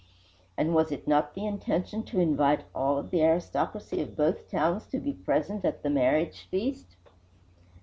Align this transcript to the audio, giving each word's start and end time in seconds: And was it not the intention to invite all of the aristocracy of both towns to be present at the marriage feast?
And 0.57 0.73
was 0.73 0.91
it 0.91 1.07
not 1.07 1.35
the 1.35 1.45
intention 1.45 2.01
to 2.05 2.19
invite 2.19 2.63
all 2.73 2.97
of 2.97 3.11
the 3.11 3.21
aristocracy 3.21 4.01
of 4.01 4.15
both 4.17 4.49
towns 4.49 4.87
to 4.87 4.97
be 4.99 5.13
present 5.13 5.63
at 5.63 5.83
the 5.83 5.91
marriage 5.91 6.47
feast? 6.49 6.95